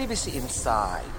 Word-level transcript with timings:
CBC 0.00 0.32
Inside. 0.32 1.12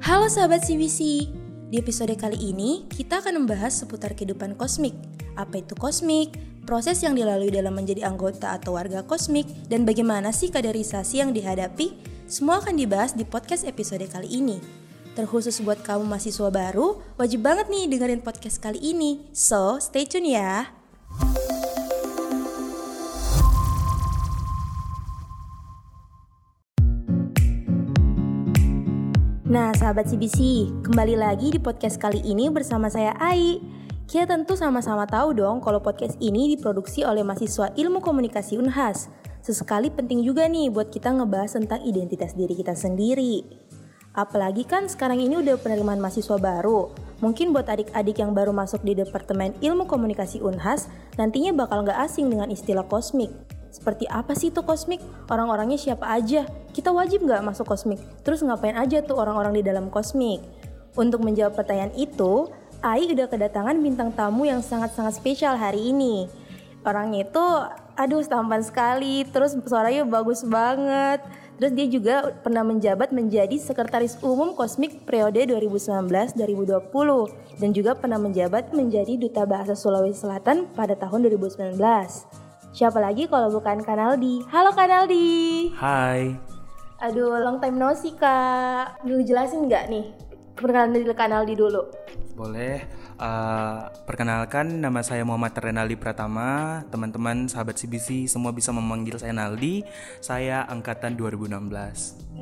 Halo 0.00 0.24
sahabat 0.32 0.64
CBC, 0.64 1.28
di 1.68 1.76
episode 1.76 2.16
kali 2.16 2.40
ini 2.48 2.88
kita 2.88 3.20
akan 3.20 3.44
membahas 3.44 3.84
seputar 3.84 4.16
kehidupan 4.16 4.56
kosmik. 4.56 4.96
Apa 5.36 5.60
itu 5.60 5.76
kosmik, 5.76 6.32
proses 6.64 7.04
yang 7.04 7.12
dilalui 7.12 7.52
dalam 7.52 7.76
menjadi 7.76 8.08
anggota 8.08 8.56
atau 8.56 8.80
warga 8.80 9.04
kosmik, 9.04 9.44
dan 9.68 9.84
bagaimana 9.84 10.32
sih 10.32 10.48
kaderisasi 10.48 11.20
yang 11.20 11.36
dihadapi? 11.36 11.92
Semua 12.24 12.64
akan 12.64 12.72
dibahas 12.72 13.12
di 13.12 13.28
podcast 13.28 13.68
episode 13.68 14.08
kali 14.08 14.32
ini. 14.32 14.56
Terkhusus 15.12 15.60
buat 15.60 15.84
kamu 15.84 16.08
mahasiswa 16.08 16.48
baru, 16.48 17.04
wajib 17.20 17.44
banget 17.44 17.68
nih 17.68 17.84
dengerin 17.84 18.24
podcast 18.24 18.64
kali 18.64 18.80
ini. 18.80 19.28
So, 19.36 19.76
stay 19.76 20.08
tune 20.08 20.32
ya. 20.32 20.77
Nah, 29.48 29.72
sahabat 29.72 30.12
CBC, 30.12 30.68
kembali 30.84 31.16
lagi 31.16 31.48
di 31.48 31.56
podcast 31.56 31.96
kali 31.96 32.20
ini 32.20 32.52
bersama 32.52 32.92
saya 32.92 33.16
Ai. 33.16 33.56
Kita 34.04 34.28
tentu 34.28 34.60
sama-sama 34.60 35.08
tahu 35.08 35.32
dong 35.32 35.64
kalau 35.64 35.80
podcast 35.80 36.20
ini 36.20 36.52
diproduksi 36.52 37.00
oleh 37.00 37.24
mahasiswa 37.24 37.72
Ilmu 37.72 38.04
Komunikasi 38.04 38.60
Unhas. 38.60 39.08
Sesekali 39.40 39.88
penting 39.88 40.20
juga 40.20 40.44
nih 40.44 40.68
buat 40.68 40.92
kita 40.92 41.16
ngebahas 41.16 41.56
tentang 41.56 41.80
identitas 41.80 42.36
diri 42.36 42.52
kita 42.60 42.76
sendiri. 42.76 43.40
Apalagi 44.12 44.68
kan 44.68 44.84
sekarang 44.84 45.16
ini 45.16 45.40
udah 45.40 45.56
penerimaan 45.56 45.96
mahasiswa 45.96 46.36
baru. 46.36 46.92
Mungkin 47.24 47.56
buat 47.56 47.72
adik-adik 47.72 48.20
yang 48.20 48.36
baru 48.36 48.52
masuk 48.52 48.84
di 48.84 49.00
Departemen 49.00 49.56
Ilmu 49.64 49.88
Komunikasi 49.88 50.44
Unhas, 50.44 50.92
nantinya 51.16 51.56
bakal 51.56 51.88
nggak 51.88 51.96
asing 52.04 52.28
dengan 52.28 52.52
istilah 52.52 52.84
kosmik. 52.84 53.32
Seperti 53.68 54.08
apa 54.08 54.32
sih 54.32 54.48
itu 54.48 54.64
kosmik? 54.64 55.00
Orang-orangnya 55.28 55.76
siapa 55.76 56.08
aja? 56.08 56.48
Kita 56.72 56.92
wajib 56.92 57.24
nggak 57.24 57.44
masuk 57.44 57.68
kosmik? 57.68 58.00
Terus 58.24 58.40
ngapain 58.40 58.76
aja 58.76 59.04
tuh 59.04 59.20
orang-orang 59.20 59.58
di 59.58 59.62
dalam 59.64 59.92
kosmik? 59.92 60.40
Untuk 60.98 61.22
menjawab 61.22 61.54
pertanyaan 61.54 61.94
itu, 61.94 62.50
Ai 62.78 63.10
udah 63.10 63.26
kedatangan 63.26 63.74
bintang 63.82 64.14
tamu 64.14 64.46
yang 64.46 64.62
sangat-sangat 64.62 65.18
spesial 65.18 65.58
hari 65.58 65.90
ini. 65.90 66.30
Orangnya 66.86 67.26
itu, 67.26 67.46
aduh 67.98 68.22
tampan 68.22 68.62
sekali, 68.62 69.26
terus 69.26 69.58
suaranya 69.66 70.06
bagus 70.06 70.46
banget. 70.46 71.18
Terus 71.58 71.74
dia 71.74 71.90
juga 71.90 72.14
pernah 72.38 72.62
menjabat 72.62 73.10
menjadi 73.10 73.58
Sekretaris 73.58 74.14
Umum 74.22 74.54
Kosmik 74.54 75.02
periode 75.02 75.42
2019-2020 75.50 76.38
dan 77.58 77.70
juga 77.74 77.98
pernah 77.98 78.22
menjabat 78.22 78.70
menjadi 78.70 79.18
Duta 79.18 79.42
Bahasa 79.42 79.74
Sulawesi 79.74 80.22
Selatan 80.22 80.70
pada 80.70 80.94
tahun 80.94 81.26
2019. 81.26 81.74
Siapa 82.68 83.00
lagi 83.00 83.24
kalau 83.26 83.48
bukan 83.48 83.80
Kanaldi? 83.80 84.44
Halo 84.52 84.70
Kanaldi. 84.76 85.72
Hai. 85.72 86.36
Aduh, 87.00 87.40
long 87.40 87.62
time 87.62 87.80
no 87.80 87.94
see 87.96 88.12
kak. 88.12 89.00
Dulu 89.06 89.24
jelasin 89.24 89.64
nggak 89.64 89.88
nih 89.88 90.28
perkenalan 90.58 90.90
dari 90.90 91.14
Kanaldi 91.14 91.54
dulu? 91.54 91.86
Boleh. 92.34 92.82
Uh, 93.18 93.90
perkenalkan, 94.06 94.78
nama 94.78 95.02
saya 95.02 95.26
Muhammad 95.26 95.54
Renaldi 95.58 95.98
Pratama. 95.98 96.82
Teman-teman, 96.86 97.50
sahabat 97.50 97.74
CBC, 97.74 98.30
semua 98.30 98.54
bisa 98.54 98.70
memanggil 98.70 99.18
saya 99.18 99.34
Naldi. 99.34 99.82
Saya 100.22 100.62
angkatan 100.70 101.18
2016. 101.18 101.58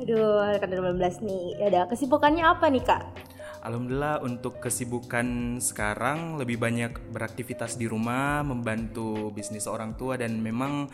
Aduh, 0.05 0.37
angkatan 0.53 0.77
2016 0.97 1.25
nih. 1.25 1.45
Ya 1.57 1.65
ada 1.73 1.81
kesibukannya 1.89 2.45
apa 2.45 2.69
nih 2.69 2.83
kak? 2.85 3.01
Alhamdulillah 3.67 4.23
untuk 4.23 4.63
kesibukan 4.63 5.59
sekarang 5.59 6.39
lebih 6.39 6.55
banyak 6.55 7.11
beraktivitas 7.11 7.75
di 7.75 7.83
rumah, 7.83 8.39
membantu 8.39 9.27
bisnis 9.35 9.67
orang 9.67 9.99
tua 9.99 10.15
dan 10.15 10.39
memang 10.39 10.87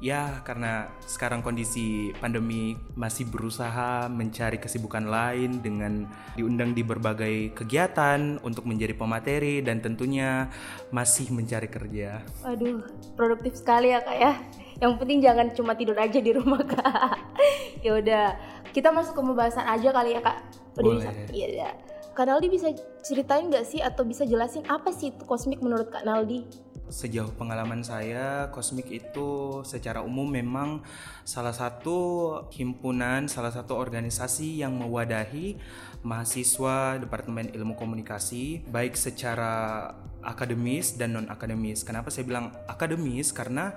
ya 0.00 0.40
karena 0.40 0.88
sekarang 1.04 1.44
kondisi 1.44 2.16
pandemi 2.16 2.72
masih 2.96 3.28
berusaha 3.28 4.08
mencari 4.08 4.56
kesibukan 4.56 5.04
lain 5.04 5.60
dengan 5.60 6.08
diundang 6.40 6.72
di 6.72 6.80
berbagai 6.80 7.52
kegiatan 7.52 8.40
untuk 8.40 8.64
menjadi 8.64 8.96
pemateri 8.96 9.60
dan 9.60 9.84
tentunya 9.84 10.48
masih 10.88 11.28
mencari 11.36 11.68
kerja. 11.68 12.24
Aduh, 12.48 12.80
produktif 13.12 13.60
sekali 13.60 13.92
ya 13.92 14.00
kak 14.00 14.16
ya. 14.16 14.32
Yang 14.80 14.92
penting 15.04 15.18
jangan 15.20 15.52
cuma 15.52 15.76
tidur 15.76 16.00
aja 16.00 16.16
di 16.16 16.32
rumah 16.32 16.64
kak. 16.64 17.20
ya 17.84 17.92
udah, 17.92 18.26
kita 18.72 18.88
masuk 18.88 19.20
ke 19.20 19.20
pembahasan 19.20 19.68
aja 19.68 19.92
kali 19.92 20.16
ya 20.16 20.24
kak. 20.24 20.36
Udah 20.80 20.84
Boleh. 20.84 21.04
bisa? 21.04 21.10
Iya 21.28 21.48
ya. 21.52 21.70
Kak 22.16 22.32
Naldi 22.32 22.48
bisa 22.48 22.72
ceritain 23.04 23.44
nggak 23.52 23.68
sih 23.68 23.84
atau 23.84 24.00
bisa 24.08 24.24
jelasin 24.24 24.64
apa 24.72 24.88
sih 24.88 25.12
itu 25.12 25.28
kosmik 25.28 25.60
menurut 25.60 25.92
Kak 25.92 26.08
Naldi? 26.08 26.48
Sejauh 26.88 27.28
pengalaman 27.36 27.84
saya, 27.84 28.48
kosmik 28.48 28.88
itu 28.88 29.60
secara 29.68 30.00
umum 30.00 30.24
memang 30.24 30.80
salah 31.28 31.52
satu 31.52 32.32
himpunan, 32.56 33.28
salah 33.28 33.52
satu 33.52 33.76
organisasi 33.76 34.64
yang 34.64 34.80
mewadahi 34.80 35.60
mahasiswa 36.08 36.96
Departemen 36.96 37.52
Ilmu 37.52 37.76
Komunikasi, 37.76 38.64
baik 38.64 38.96
secara 38.96 39.92
akademis 40.24 40.96
dan 40.96 41.20
non-akademis. 41.20 41.84
Kenapa 41.84 42.08
saya 42.08 42.24
bilang 42.24 42.48
akademis? 42.64 43.28
Karena 43.36 43.76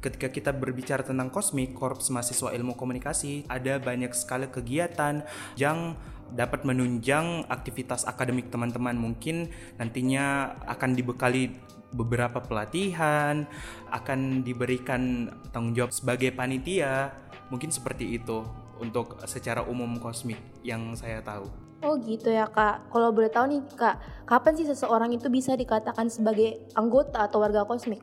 ketika 0.00 0.32
kita 0.32 0.56
berbicara 0.56 1.04
tentang 1.04 1.28
kosmik, 1.28 1.76
Korps 1.76 2.08
Mahasiswa 2.08 2.54
Ilmu 2.54 2.78
Komunikasi, 2.78 3.44
ada 3.50 3.76
banyak 3.82 4.14
sekali 4.14 4.46
kegiatan 4.48 5.26
yang 5.58 5.98
dapat 6.34 6.64
menunjang 6.64 7.46
aktivitas 7.48 8.04
akademik 8.04 8.52
teman-teman. 8.52 8.96
Mungkin 8.96 9.48
nantinya 9.80 10.56
akan 10.68 10.96
dibekali 10.96 11.52
beberapa 11.92 12.44
pelatihan, 12.44 13.48
akan 13.88 14.44
diberikan 14.44 15.32
tanggung 15.52 15.72
jawab 15.72 15.92
sebagai 15.92 16.32
panitia. 16.34 17.12
Mungkin 17.48 17.72
seperti 17.72 18.20
itu 18.20 18.44
untuk 18.78 19.18
secara 19.24 19.64
umum 19.64 19.96
kosmik 19.98 20.38
yang 20.62 20.94
saya 20.94 21.24
tahu. 21.24 21.48
Oh 21.78 21.94
gitu 22.02 22.34
ya 22.34 22.50
kak. 22.50 22.90
Kalau 22.90 23.14
boleh 23.14 23.30
tahu 23.30 23.54
nih 23.54 23.62
kak, 23.78 24.26
kapan 24.26 24.52
sih 24.58 24.66
seseorang 24.66 25.14
itu 25.14 25.30
bisa 25.30 25.54
dikatakan 25.54 26.10
sebagai 26.10 26.58
anggota 26.74 27.22
atau 27.22 27.38
warga 27.38 27.62
kosmik? 27.62 28.02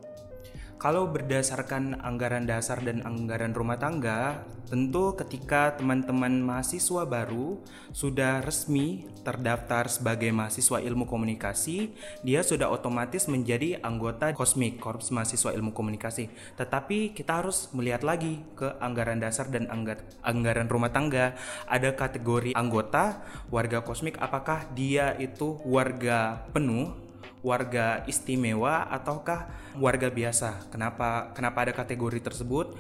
Kalau 0.75 1.07
berdasarkan 1.07 2.03
anggaran 2.03 2.43
dasar 2.43 2.83
dan 2.83 2.99
anggaran 3.07 3.55
rumah 3.55 3.79
tangga, 3.79 4.43
tentu 4.67 5.15
ketika 5.15 5.79
teman-teman 5.79 6.43
mahasiswa 6.43 7.07
baru 7.07 7.63
sudah 7.95 8.43
resmi 8.43 9.07
terdaftar 9.23 9.87
sebagai 9.87 10.35
mahasiswa 10.35 10.83
ilmu 10.83 11.07
komunikasi, 11.07 11.95
dia 12.27 12.43
sudah 12.43 12.67
otomatis 12.67 13.31
menjadi 13.31 13.79
anggota 13.79 14.35
Kosmik, 14.35 14.83
Korps 14.83 15.15
Mahasiswa 15.15 15.55
Ilmu 15.55 15.71
Komunikasi. 15.71 16.27
Tetapi 16.59 17.15
kita 17.15 17.39
harus 17.39 17.71
melihat 17.71 18.03
lagi 18.03 18.43
ke 18.59 18.75
anggaran 18.83 19.23
dasar 19.23 19.47
dan 19.47 19.71
anggar 19.71 20.03
anggaran 20.27 20.67
rumah 20.67 20.91
tangga. 20.91 21.39
Ada 21.71 21.95
kategori 21.95 22.51
anggota 22.51 23.23
warga 23.47 23.79
Kosmik, 23.79 24.19
apakah 24.19 24.67
dia 24.75 25.15
itu 25.23 25.55
warga 25.63 26.43
penuh 26.51 27.04
warga 27.45 28.01
istimewa 28.09 28.89
ataukah 28.89 29.45
warga 29.78 30.09
biasa. 30.09 30.66
Kenapa 30.73 31.29
kenapa 31.38 31.69
ada 31.69 31.73
kategori 31.78 32.25
tersebut? 32.25 32.73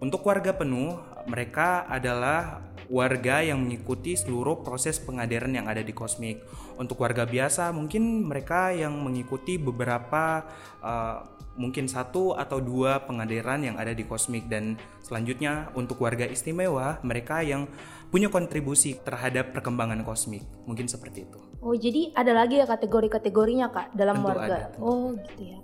Untuk 0.00 0.24
warga 0.24 0.56
penuh, 0.56 0.96
mereka 1.28 1.84
adalah 1.84 2.64
warga 2.88 3.44
yang 3.44 3.60
mengikuti 3.60 4.16
seluruh 4.16 4.64
proses 4.64 4.96
pengadaran 4.96 5.52
yang 5.52 5.68
ada 5.68 5.84
di 5.84 5.92
Kosmik. 5.92 6.40
Untuk 6.80 7.04
warga 7.04 7.28
biasa, 7.28 7.68
mungkin 7.76 8.24
mereka 8.24 8.72
yang 8.72 8.96
mengikuti 8.96 9.60
beberapa 9.60 10.48
uh, 10.80 11.39
mungkin 11.58 11.90
satu 11.90 12.38
atau 12.38 12.62
dua 12.62 13.02
pengadaran 13.04 13.64
yang 13.64 13.76
ada 13.80 13.90
di 13.90 14.06
Kosmik 14.06 14.46
dan 14.46 14.78
selanjutnya 15.02 15.72
untuk 15.74 15.98
warga 15.98 16.26
istimewa, 16.28 17.02
mereka 17.02 17.42
yang 17.42 17.66
punya 18.10 18.30
kontribusi 18.30 18.98
terhadap 19.02 19.54
perkembangan 19.54 20.02
Kosmik. 20.02 20.42
Mungkin 20.66 20.86
seperti 20.86 21.26
itu. 21.26 21.38
Oh 21.60 21.76
jadi 21.76 22.14
ada 22.16 22.32
lagi 22.32 22.58
ya 22.58 22.66
kategori-kategorinya 22.66 23.68
kak 23.70 23.88
dalam 23.94 24.22
Tentu 24.22 24.28
warga. 24.28 24.44
ada. 24.48 24.60
Oh 24.80 25.12
gitu 25.14 25.56
ya. 25.56 25.58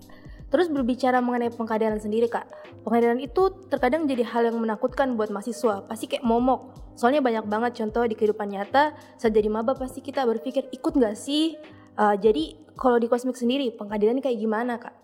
Terus 0.47 0.71
berbicara 0.71 1.19
mengenai 1.19 1.51
pengkaderan 1.51 1.99
sendiri 1.99 2.31
kak, 2.31 2.47
pengkaderan 2.87 3.19
itu 3.19 3.51
terkadang 3.67 4.07
jadi 4.07 4.23
hal 4.23 4.47
yang 4.47 4.63
menakutkan 4.63 5.19
buat 5.19 5.27
mahasiswa, 5.35 5.83
pasti 5.91 6.07
kayak 6.07 6.23
momok. 6.23 6.71
Soalnya 6.95 7.19
banyak 7.19 7.45
banget 7.51 7.83
contoh 7.83 8.07
di 8.07 8.15
kehidupan 8.15 8.55
nyata, 8.55 8.95
saat 9.19 9.35
jadi 9.35 9.51
maba 9.51 9.75
pasti 9.75 10.01
kita 10.01 10.23
berpikir 10.23 10.71
ikut 10.71 10.95
nggak 10.95 11.19
sih? 11.19 11.59
Uh, 11.99 12.15
jadi 12.15 12.63
kalau 12.79 13.03
di 13.03 13.11
kosmik 13.11 13.35
sendiri 13.35 13.75
pengkaderan 13.75 14.23
kayak 14.23 14.39
gimana 14.39 14.79
kak? 14.79 14.95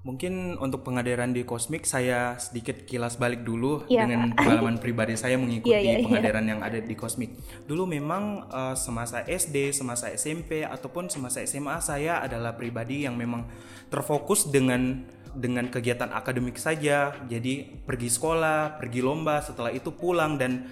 Mungkin 0.00 0.56
untuk 0.56 0.80
pengadaran 0.80 1.36
di 1.36 1.44
Kosmik 1.44 1.84
saya 1.84 2.40
sedikit 2.40 2.88
kilas 2.88 3.20
balik 3.20 3.44
dulu 3.44 3.84
Iya, 3.84 4.08
dengan 4.08 4.32
pengalaman 4.38 4.80
pribadi 4.80 5.12
saya 5.12 5.36
mengikuti 5.36 5.76
Iya, 5.76 5.80
iya, 5.80 5.94
iya. 6.00 6.06
pengadaran 6.08 6.46
yang 6.48 6.60
ada 6.64 6.80
di 6.80 6.96
Kosmik. 6.96 7.36
Dulu 7.68 7.84
memang 7.84 8.48
eh, 8.48 8.76
semasa 8.80 9.20
SD, 9.28 9.76
semasa 9.76 10.08
SMP 10.08 10.64
ataupun 10.64 11.12
semasa 11.12 11.44
SMA 11.44 11.76
saya 11.84 12.24
adalah 12.24 12.56
pribadi 12.56 13.04
yang 13.04 13.12
memang 13.20 13.44
terfokus 13.92 14.48
dengan 14.48 15.04
dengan 15.36 15.68
kegiatan 15.68 16.08
akademik 16.16 16.56
saja. 16.56 17.12
Jadi 17.28 17.84
pergi 17.84 18.08
sekolah, 18.08 18.80
pergi 18.80 19.04
lomba, 19.04 19.44
setelah 19.44 19.68
itu 19.68 19.92
pulang 19.92 20.40
dan 20.40 20.64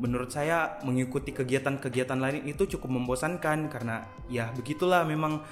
menurut 0.00 0.32
saya 0.32 0.80
mengikuti 0.88 1.36
kegiatan-kegiatan 1.36 2.16
lain 2.16 2.48
itu 2.48 2.64
cukup 2.64 2.88
membosankan 2.88 3.68
karena 3.68 4.08
ya 4.32 4.48
begitulah 4.56 5.04
memang 5.04 5.44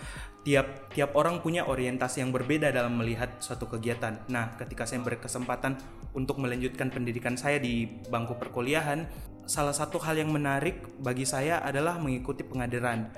tiap 0.49 0.89
tiap 0.89 1.13
orang 1.13 1.45
punya 1.45 1.69
orientasi 1.69 2.25
yang 2.25 2.33
berbeda 2.33 2.73
dalam 2.73 2.97
melihat 2.97 3.37
suatu 3.37 3.69
kegiatan. 3.69 4.25
Nah, 4.33 4.57
ketika 4.57 4.89
saya 4.89 5.05
berkesempatan 5.05 5.77
untuk 6.17 6.41
melanjutkan 6.41 6.89
pendidikan 6.89 7.37
saya 7.37 7.61
di 7.61 7.85
bangku 8.09 8.41
perkuliahan, 8.41 9.05
salah 9.45 9.77
satu 9.77 10.01
hal 10.01 10.17
yang 10.17 10.33
menarik 10.33 10.89
bagi 11.05 11.29
saya 11.29 11.61
adalah 11.61 12.01
mengikuti 12.01 12.49
pengadilan. 12.49 13.13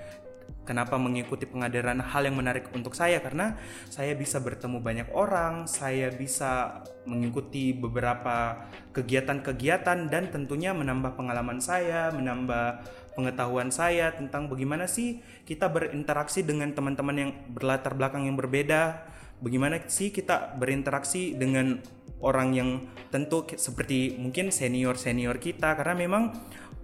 Kenapa 0.67 0.99
mengikuti 0.99 1.47
pengadilan 1.47 2.03
hal 2.03 2.27
yang 2.27 2.35
menarik 2.35 2.67
untuk 2.75 2.99
saya? 2.99 3.23
Karena 3.23 3.55
saya 3.87 4.19
bisa 4.19 4.43
bertemu 4.43 4.83
banyak 4.83 5.09
orang, 5.15 5.71
saya 5.71 6.11
bisa 6.11 6.83
mengikuti 7.07 7.71
beberapa 7.71 8.67
kegiatan-kegiatan 8.91 10.11
dan 10.11 10.35
tentunya 10.35 10.75
menambah 10.75 11.15
pengalaman 11.15 11.63
saya, 11.63 12.11
menambah 12.11 12.83
pengetahuan 13.15 13.75
saya 13.75 14.15
tentang 14.15 14.47
bagaimana 14.47 14.87
sih 14.87 15.23
kita 15.45 15.71
berinteraksi 15.71 16.47
dengan 16.47 16.71
teman-teman 16.73 17.17
yang 17.17 17.31
berlatar 17.51 17.95
belakang 17.99 18.27
yang 18.27 18.37
berbeda, 18.39 19.07
bagaimana 19.43 19.83
sih 19.89 20.15
kita 20.15 20.55
berinteraksi 20.57 21.35
dengan 21.35 21.81
orang 22.21 22.53
yang 22.53 22.71
tentu 23.09 23.49
seperti 23.57 24.21
mungkin 24.21 24.53
senior-senior 24.53 25.41
kita 25.41 25.73
karena 25.75 25.97
memang 25.97 26.37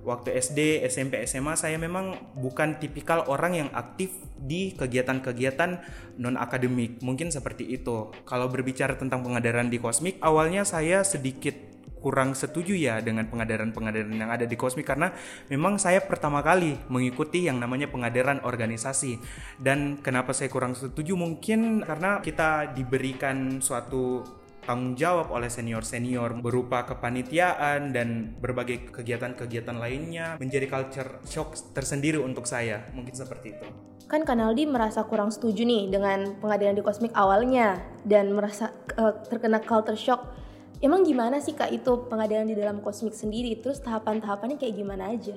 waktu 0.06 0.38
SD, 0.38 0.86
SMP, 0.86 1.26
SMA 1.26 1.58
saya 1.58 1.76
memang 1.82 2.14
bukan 2.38 2.78
tipikal 2.78 3.26
orang 3.26 3.58
yang 3.58 3.68
aktif 3.74 4.14
di 4.38 4.70
kegiatan-kegiatan 4.78 5.82
non 6.22 6.38
akademik. 6.38 7.02
Mungkin 7.02 7.34
seperti 7.34 7.66
itu. 7.66 8.14
Kalau 8.22 8.46
berbicara 8.46 8.94
tentang 8.94 9.26
pengadaran 9.26 9.66
di 9.66 9.82
Kosmik, 9.82 10.22
awalnya 10.22 10.62
saya 10.62 11.02
sedikit 11.02 11.75
kurang 12.06 12.38
setuju 12.38 12.78
ya 12.78 13.02
dengan 13.02 13.26
pengadaran-pengadaran 13.26 14.14
yang 14.14 14.30
ada 14.30 14.46
di 14.46 14.54
Kosmik 14.54 14.86
karena 14.86 15.10
memang 15.50 15.74
saya 15.74 15.98
pertama 15.98 16.38
kali 16.38 16.78
mengikuti 16.86 17.50
yang 17.50 17.58
namanya 17.58 17.90
pengadaran 17.90 18.38
organisasi. 18.46 19.18
Dan 19.58 19.98
kenapa 19.98 20.30
saya 20.30 20.46
kurang 20.46 20.78
setuju? 20.78 21.18
Mungkin 21.18 21.82
karena 21.82 22.22
kita 22.22 22.70
diberikan 22.78 23.58
suatu 23.58 24.22
tanggung 24.62 24.94
jawab 24.94 25.34
oleh 25.34 25.50
senior-senior 25.50 26.38
berupa 26.38 26.86
kepanitiaan 26.86 27.90
dan 27.90 28.38
berbagai 28.38 28.94
kegiatan-kegiatan 28.94 29.74
lainnya 29.74 30.38
menjadi 30.38 30.70
culture 30.70 31.10
shock 31.26 31.74
tersendiri 31.74 32.22
untuk 32.22 32.46
saya. 32.46 32.86
Mungkin 32.94 33.18
seperti 33.18 33.58
itu. 33.58 33.66
Kan 34.06 34.22
Kanaldi 34.22 34.70
merasa 34.70 35.02
kurang 35.02 35.34
setuju 35.34 35.66
nih 35.66 35.90
dengan 35.90 36.38
pengadilan 36.38 36.78
di 36.78 36.82
Kosmik 36.86 37.10
awalnya 37.18 37.82
dan 38.06 38.30
merasa 38.30 38.70
uh, 38.94 39.10
terkena 39.26 39.58
culture 39.58 39.98
shock 39.98 40.45
Emang 40.84 41.08
gimana 41.08 41.40
sih 41.40 41.56
kak 41.56 41.72
itu 41.72 42.04
pengadilan 42.12 42.44
di 42.44 42.56
dalam 42.56 42.84
kosmik 42.84 43.16
sendiri? 43.16 43.56
Terus 43.64 43.80
tahapan-tahapannya 43.80 44.60
kayak 44.60 44.76
gimana 44.76 45.08
aja? 45.08 45.32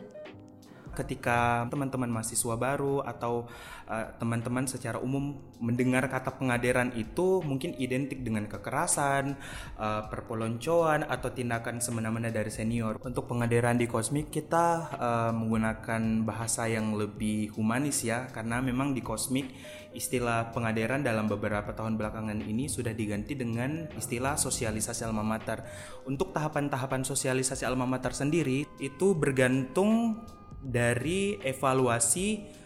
Ketika 1.00 1.64
teman-teman 1.72 2.12
mahasiswa 2.12 2.60
baru 2.60 3.00
atau 3.08 3.48
uh, 3.88 4.06
teman-teman 4.20 4.68
secara 4.68 5.00
umum 5.00 5.40
mendengar 5.64 6.08
kata 6.12 6.36
pengadilan 6.36 6.92
itu 7.00 7.40
mungkin 7.44 7.76
identik 7.80 8.20
dengan 8.20 8.52
kekerasan, 8.52 9.40
uh, 9.80 10.12
perpeloncoan 10.12 11.08
atau 11.08 11.32
tindakan 11.32 11.80
semena-mena 11.80 12.28
dari 12.28 12.52
senior. 12.52 13.00
Untuk 13.00 13.32
pengadilan 13.32 13.80
di 13.80 13.88
kosmik 13.88 14.28
kita 14.28 14.68
uh, 15.00 15.32
menggunakan 15.32 16.28
bahasa 16.28 16.68
yang 16.68 17.00
lebih 17.00 17.56
humanis 17.56 18.04
ya 18.04 18.28
karena 18.28 18.60
memang 18.60 18.92
di 18.92 19.00
kosmik 19.00 19.48
istilah 19.90 20.54
pengadilan 20.54 21.02
dalam 21.02 21.26
beberapa 21.26 21.74
tahun 21.74 21.98
belakangan 21.98 22.46
ini 22.46 22.70
sudah 22.70 22.94
diganti 22.94 23.34
dengan 23.34 23.90
istilah 23.98 24.38
sosialisasi 24.38 25.06
alma 25.06 25.26
mater. 25.26 25.66
Untuk 26.06 26.30
tahapan-tahapan 26.34 27.02
sosialisasi 27.02 27.66
alma 27.66 27.90
mater 27.90 28.14
sendiri 28.14 28.70
itu 28.78 29.08
bergantung 29.18 30.22
dari 30.60 31.40
evaluasi 31.40 32.60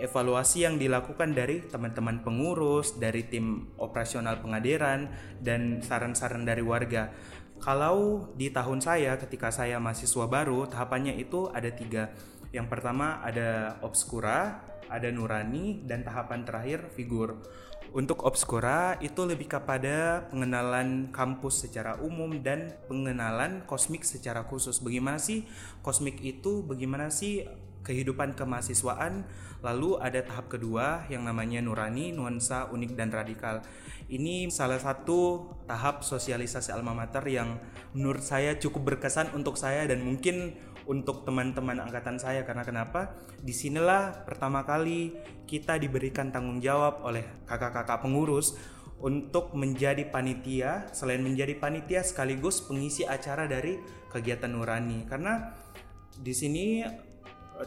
evaluasi 0.00 0.64
yang 0.64 0.80
dilakukan 0.80 1.36
dari 1.36 1.60
teman-teman 1.68 2.24
pengurus, 2.24 2.96
dari 2.96 3.28
tim 3.28 3.68
operasional 3.76 4.40
pengadilan 4.40 5.12
dan 5.44 5.84
saran-saran 5.84 6.48
dari 6.48 6.64
warga. 6.64 7.12
Kalau 7.60 8.32
di 8.32 8.48
tahun 8.48 8.80
saya 8.80 9.20
ketika 9.20 9.52
saya 9.52 9.76
mahasiswa 9.76 10.24
baru, 10.24 10.64
tahapannya 10.64 11.20
itu 11.20 11.52
ada 11.52 11.68
tiga. 11.68 12.08
Yang 12.50 12.66
pertama 12.72 13.20
ada 13.20 13.76
obskura, 13.84 14.64
ada 14.88 15.08
nurani, 15.12 15.84
dan 15.84 16.00
tahapan 16.00 16.48
terakhir 16.48 16.88
figur. 16.96 17.44
Untuk 17.90 18.22
obskura 18.22 18.94
itu 19.02 19.26
lebih 19.26 19.50
kepada 19.50 20.22
pengenalan 20.30 21.10
kampus 21.10 21.66
secara 21.66 21.98
umum 21.98 22.38
dan 22.38 22.70
pengenalan 22.86 23.66
kosmik 23.66 24.06
secara 24.06 24.46
khusus. 24.46 24.78
Bagaimana 24.78 25.18
sih 25.18 25.42
kosmik 25.82 26.22
itu? 26.22 26.62
Bagaimana 26.62 27.10
sih 27.10 27.50
kehidupan 27.82 28.38
kemahasiswaan? 28.38 29.26
Lalu 29.66 29.98
ada 29.98 30.22
tahap 30.22 30.46
kedua 30.46 31.10
yang 31.10 31.26
namanya 31.26 31.58
nurani, 31.58 32.14
nuansa 32.14 32.70
unik 32.70 32.94
dan 32.94 33.10
radikal. 33.10 33.58
Ini 34.06 34.46
salah 34.54 34.78
satu 34.78 35.50
tahap 35.66 36.06
sosialisasi 36.06 36.70
alma 36.70 36.94
mater 36.94 37.26
yang 37.26 37.58
menurut 37.90 38.22
saya 38.22 38.54
cukup 38.54 38.94
berkesan 38.94 39.34
untuk 39.34 39.58
saya 39.58 39.82
dan 39.90 40.06
mungkin 40.06 40.54
untuk 40.90 41.22
teman-teman 41.22 41.78
angkatan 41.78 42.18
saya. 42.18 42.42
Karena 42.42 42.66
kenapa? 42.66 43.14
Di 43.38 43.54
sinilah 43.54 44.26
pertama 44.26 44.66
kali 44.66 45.14
kita 45.46 45.78
diberikan 45.78 46.34
tanggung 46.34 46.58
jawab 46.58 47.06
oleh 47.06 47.46
kakak-kakak 47.46 48.02
pengurus 48.02 48.58
untuk 48.98 49.54
menjadi 49.54 50.10
panitia. 50.10 50.90
Selain 50.90 51.22
menjadi 51.22 51.54
panitia 51.54 52.02
sekaligus 52.02 52.66
pengisi 52.66 53.06
acara 53.06 53.46
dari 53.46 53.78
kegiatan 54.10 54.50
nurani. 54.50 55.06
Karena 55.06 55.54
di 56.18 56.34
sini 56.34 56.82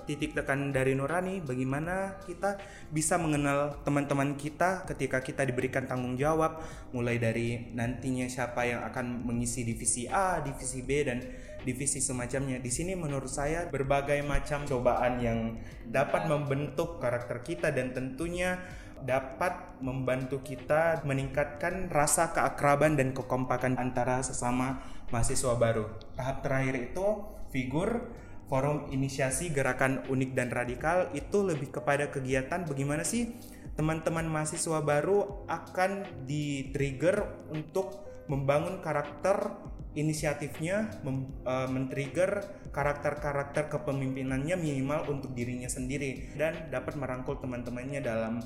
titik 0.01 0.33
tekan 0.33 0.73
dari 0.73 0.97
Nurani 0.97 1.43
bagaimana 1.43 2.17
kita 2.25 2.57
bisa 2.89 3.21
mengenal 3.21 3.77
teman-teman 3.85 4.33
kita 4.33 4.87
ketika 4.89 5.21
kita 5.21 5.45
diberikan 5.45 5.85
tanggung 5.85 6.17
jawab 6.17 6.61
mulai 6.89 7.21
dari 7.21 7.69
nantinya 7.77 8.25
siapa 8.25 8.65
yang 8.65 8.81
akan 8.89 9.25
mengisi 9.25 9.61
divisi 9.61 10.09
A, 10.09 10.41
divisi 10.41 10.81
B 10.81 10.89
dan 11.05 11.21
divisi 11.63 12.03
semacamnya. 12.03 12.59
Di 12.59 12.69
sini 12.69 12.93
menurut 12.93 13.31
saya 13.31 13.69
berbagai 13.71 14.19
macam 14.25 14.67
cobaan 14.67 15.23
yang 15.23 15.39
dapat 15.87 16.27
membentuk 16.27 16.99
karakter 16.99 17.41
kita 17.41 17.71
dan 17.71 17.95
tentunya 17.95 18.59
dapat 19.03 19.75
membantu 19.83 20.39
kita 20.39 21.03
meningkatkan 21.03 21.91
rasa 21.91 22.31
keakraban 22.31 22.95
dan 22.95 23.11
kekompakan 23.11 23.75
antara 23.75 24.23
sesama 24.23 24.79
mahasiswa 25.11 25.59
baru. 25.59 25.91
Tahap 26.15 26.39
terakhir 26.39 26.91
itu 26.91 27.07
figur 27.51 28.15
Forum 28.51 28.91
Inisiasi 28.91 29.49
Gerakan 29.49 30.05
Unik 30.11 30.31
dan 30.35 30.51
Radikal 30.51 31.09
itu 31.15 31.41
lebih 31.41 31.71
kepada 31.71 32.11
kegiatan 32.11 32.67
bagaimana 32.67 33.01
sih 33.07 33.33
teman-teman 33.73 34.29
mahasiswa 34.29 34.83
baru 34.85 35.47
akan 35.49 36.23
di-trigger 36.29 37.49
untuk 37.49 38.05
membangun 38.29 38.79
karakter 38.79 39.51
inisiatifnya, 39.93 40.89
mem, 41.05 41.29
uh, 41.45 41.69
men-trigger 41.69 42.41
karakter-karakter 42.73 43.69
kepemimpinannya 43.69 44.57
minimal 44.57 45.05
untuk 45.05 45.37
dirinya 45.37 45.69
sendiri 45.69 46.33
dan 46.33 46.69
dapat 46.73 46.97
merangkul 46.97 47.37
teman-temannya 47.37 48.01
dalam 48.01 48.41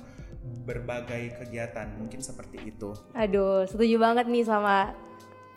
berbagai 0.67 1.39
kegiatan. 1.43 1.95
Mungkin 1.95 2.19
seperti 2.19 2.67
itu. 2.67 2.91
Aduh, 3.15 3.63
setuju 3.63 3.95
banget 3.99 4.27
nih 4.27 4.43
sama 4.43 4.91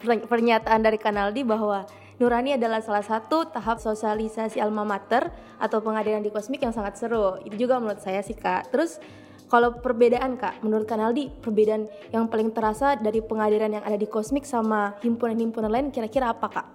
pernyataan 0.07 0.81
dari 0.81 0.97
Kanaldi 0.97 1.43
bahwa 1.43 1.85
Nurani 2.21 2.53
adalah 2.53 2.85
salah 2.85 3.01
satu 3.01 3.49
tahap 3.49 3.81
sosialisasi 3.81 4.61
alma 4.61 4.85
mater 4.85 5.33
atau 5.57 5.81
pengadilan 5.81 6.21
di 6.21 6.29
kosmik 6.29 6.61
yang 6.61 6.77
sangat 6.77 7.01
seru. 7.01 7.41
Itu 7.49 7.57
juga 7.57 7.81
menurut 7.81 8.05
saya 8.05 8.21
sih 8.21 8.37
kak. 8.37 8.69
Terus 8.69 9.01
kalau 9.49 9.81
perbedaan 9.81 10.37
kak, 10.37 10.61
menurut 10.61 10.85
Kanaldi 10.85 11.33
perbedaan 11.41 11.89
yang 12.13 12.29
paling 12.29 12.53
terasa 12.53 13.01
dari 13.01 13.25
pengadilan 13.25 13.81
yang 13.81 13.85
ada 13.89 13.97
di 13.97 14.05
kosmik 14.05 14.45
sama 14.45 15.01
himpunan-himpunan 15.01 15.73
lain 15.73 15.89
kira-kira 15.89 16.29
apa 16.29 16.53
kak? 16.53 16.67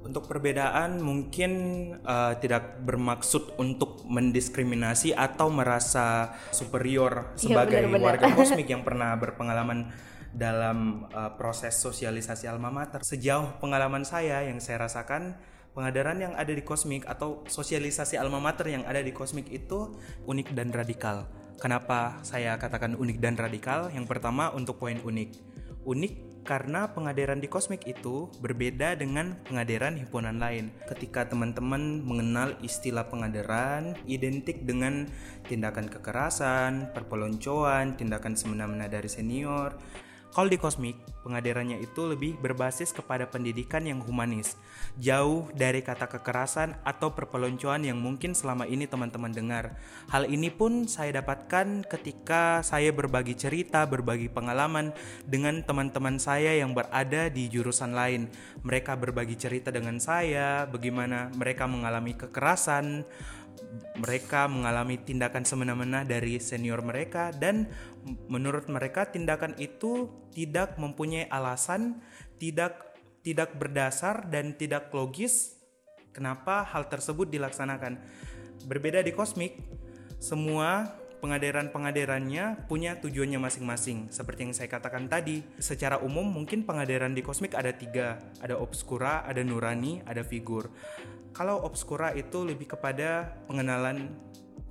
Untuk 0.00 0.24
perbedaan 0.24 0.96
mungkin 1.04 1.52
uh, 2.00 2.40
tidak 2.40 2.80
bermaksud 2.80 3.60
untuk 3.60 4.00
mendiskriminasi 4.08 5.12
atau 5.12 5.52
merasa 5.52 6.40
superior 6.56 7.36
iya, 7.36 7.52
sebagai 7.52 7.84
ya, 7.84 7.84
benar, 7.84 7.92
benar. 8.00 8.08
warga 8.16 8.26
kosmik 8.40 8.64
yang 8.72 8.80
pernah 8.80 9.12
berpengalaman 9.20 9.92
dalam 10.34 11.06
uh, 11.10 11.34
proses 11.34 11.74
sosialisasi 11.78 12.46
alma 12.46 12.70
mater. 12.70 13.02
Sejauh 13.02 13.58
pengalaman 13.58 14.06
saya 14.06 14.46
yang 14.46 14.62
saya 14.62 14.86
rasakan, 14.86 15.34
pengadaran 15.74 16.18
yang 16.22 16.34
ada 16.38 16.50
di 16.50 16.62
Kosmik 16.62 17.06
atau 17.06 17.42
sosialisasi 17.46 18.18
alma 18.18 18.38
mater 18.38 18.70
yang 18.70 18.86
ada 18.86 19.02
di 19.02 19.10
Kosmik 19.10 19.50
itu 19.50 19.94
unik 20.26 20.54
dan 20.54 20.70
radikal. 20.70 21.26
Kenapa 21.60 22.24
saya 22.24 22.56
katakan 22.56 22.96
unik 22.96 23.18
dan 23.20 23.36
radikal? 23.36 23.92
Yang 23.92 24.08
pertama 24.08 24.48
untuk 24.54 24.80
poin 24.80 24.96
unik. 24.96 25.30
Unik 25.84 26.30
karena 26.40 26.88
pengadaran 26.96 27.38
di 27.38 27.48
Kosmik 27.52 27.84
itu 27.84 28.32
berbeda 28.40 28.96
dengan 28.96 29.36
pengadaran 29.44 29.96
himpunan 30.00 30.40
lain. 30.40 30.72
Ketika 30.88 31.28
teman-teman 31.28 32.00
mengenal 32.00 32.56
istilah 32.64 33.06
pengadaran, 33.12 33.92
identik 34.08 34.64
dengan 34.64 35.04
tindakan 35.46 35.92
kekerasan, 35.92 36.96
perpeloncoan, 36.96 38.00
tindakan 38.00 38.34
semena-mena 38.34 38.88
dari 38.88 39.06
senior, 39.12 39.76
Kalau 40.30 40.46
di 40.46 40.62
kosmik, 40.62 40.94
pengadarannya 41.26 41.82
itu 41.82 42.06
lebih 42.06 42.38
berbasis 42.38 42.94
kepada 42.94 43.26
pendidikan 43.26 43.82
yang 43.82 43.98
humanis, 43.98 44.54
jauh 44.94 45.50
dari 45.58 45.82
kata 45.82 46.06
kekerasan 46.06 46.78
atau 46.86 47.10
perpeloncoan 47.10 47.82
yang 47.82 47.98
mungkin 47.98 48.30
selama 48.38 48.62
ini 48.70 48.86
teman-teman 48.86 49.34
dengar. 49.34 49.74
Hal 50.06 50.30
ini 50.30 50.46
pun 50.54 50.86
saya 50.86 51.18
dapatkan 51.18 51.82
ketika 51.82 52.62
saya 52.62 52.94
berbagi 52.94 53.34
cerita, 53.34 53.82
berbagi 53.90 54.30
pengalaman 54.30 54.94
dengan 55.26 55.66
teman-teman 55.66 56.22
saya 56.22 56.54
yang 56.54 56.78
berada 56.78 57.26
di 57.26 57.50
jurusan 57.50 57.90
lain. 57.90 58.30
Mereka 58.62 58.94
berbagi 59.02 59.34
cerita 59.34 59.74
dengan 59.74 59.98
saya, 59.98 60.62
bagaimana 60.70 61.34
mereka 61.34 61.66
mengalami 61.66 62.14
kekerasan, 62.14 63.02
mereka 64.00 64.48
mengalami 64.48 64.98
tindakan 65.00 65.44
semena-mena 65.44 66.02
dari 66.02 66.40
senior 66.40 66.80
mereka 66.80 67.30
dan 67.30 67.68
menurut 68.26 68.66
mereka 68.66 69.08
tindakan 69.08 69.54
itu 69.60 70.08
tidak 70.32 70.80
mempunyai 70.80 71.28
alasan, 71.28 72.00
tidak 72.40 72.96
tidak 73.20 73.52
berdasar 73.60 74.26
dan 74.32 74.56
tidak 74.56 74.88
logis 74.96 75.60
kenapa 76.10 76.64
hal 76.64 76.88
tersebut 76.88 77.28
dilaksanakan. 77.28 78.00
Berbeda 78.64 79.00
di 79.04 79.12
kosmik, 79.12 79.56
semua 80.20 80.99
pengadaran-pengadarannya 81.20 82.66
punya 82.66 82.96
tujuannya 82.98 83.38
masing-masing. 83.38 84.08
Seperti 84.08 84.48
yang 84.48 84.54
saya 84.56 84.72
katakan 84.72 85.06
tadi, 85.06 85.44
secara 85.60 86.00
umum 86.00 86.24
mungkin 86.24 86.64
pengadaran 86.64 87.12
di 87.12 87.20
kosmik 87.20 87.52
ada 87.54 87.70
tiga, 87.76 88.18
ada 88.40 88.56
obscura, 88.56 89.22
ada 89.28 89.44
nurani, 89.44 90.00
ada 90.08 90.24
figur. 90.24 90.72
Kalau 91.36 91.62
obscura 91.62 92.10
itu 92.16 92.42
lebih 92.42 92.74
kepada 92.74 93.38
pengenalan 93.46 94.10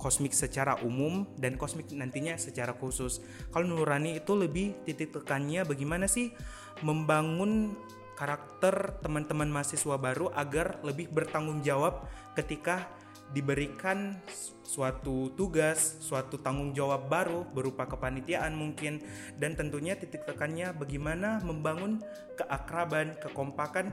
kosmik 0.00 0.32
secara 0.32 0.80
umum 0.80 1.28
dan 1.36 1.60
kosmik 1.60 1.92
nantinya 1.92 2.40
secara 2.40 2.72
khusus. 2.72 3.20
Kalau 3.52 3.68
nurani 3.68 4.16
itu 4.16 4.32
lebih 4.32 4.80
titik 4.88 5.12
tekannya 5.12 5.68
bagaimana 5.68 6.08
sih 6.08 6.32
membangun 6.80 7.76
karakter 8.16 9.00
teman-teman 9.00 9.48
mahasiswa 9.48 9.96
baru 9.96 10.28
agar 10.36 10.80
lebih 10.84 11.08
bertanggung 11.08 11.64
jawab 11.64 12.04
ketika 12.36 12.88
diberikan 13.30 14.18
suatu 14.62 15.34
tugas, 15.34 15.98
suatu 15.98 16.38
tanggung 16.38 16.70
jawab 16.70 17.10
baru 17.10 17.42
berupa 17.50 17.90
kepanitiaan 17.90 18.54
mungkin 18.54 19.02
dan 19.38 19.58
tentunya 19.58 19.98
titik 19.98 20.22
tekannya 20.26 20.70
bagaimana 20.74 21.42
membangun 21.42 21.98
keakraban, 22.38 23.18
kekompakan 23.18 23.90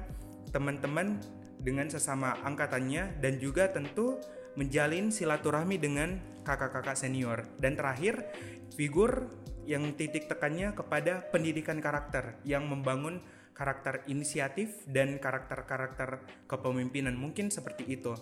teman-teman 0.54 1.18
dengan 1.58 1.90
sesama 1.90 2.38
angkatannya 2.46 3.18
dan 3.18 3.42
juga 3.42 3.74
tentu 3.74 4.22
menjalin 4.58 5.10
silaturahmi 5.14 5.78
dengan 5.78 6.18
kakak-kakak 6.46 6.98
senior. 6.98 7.46
Dan 7.58 7.78
terakhir, 7.78 8.26
figur 8.74 9.30
yang 9.68 9.94
titik 10.00 10.32
tekannya 10.32 10.72
kepada 10.74 11.28
pendidikan 11.30 11.78
karakter 11.84 12.40
yang 12.48 12.66
membangun 12.66 13.20
karakter 13.58 14.06
inisiatif 14.06 14.86
dan 14.86 15.18
karakter-karakter 15.18 16.22
kepemimpinan 16.46 17.18
mungkin 17.18 17.50
seperti 17.50 17.90
itu. 17.90 18.14